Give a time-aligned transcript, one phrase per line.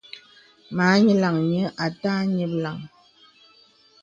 [0.75, 2.77] Mâ ǹyilaŋ nyə̀ à tâ ǹyìplàŋ.